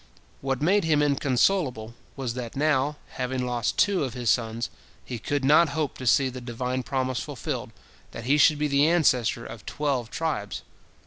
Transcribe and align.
What 0.41 0.63
made 0.63 0.83
him 0.83 0.99
inconsolable 1.03 1.93
was 2.15 2.33
that 2.33 2.55
now, 2.55 2.95
having 3.21 3.45
lost 3.45 3.77
two 3.77 4.03
of 4.03 4.15
his 4.15 4.31
sons, 4.31 4.71
he 5.05 5.19
could 5.19 5.45
not 5.45 5.69
hope 5.77 5.99
to 5.99 6.07
see 6.07 6.27
the 6.27 6.41
Divine 6.41 6.81
promise 6.81 7.19
fulfilled, 7.19 7.69
that 8.09 8.23
he 8.25 8.39
should 8.39 8.57
be 8.57 8.67
the 8.67 8.87
ancestor 8.87 9.45
of 9.45 9.63
twelve 9.67 10.09
tribes. 10.09 10.63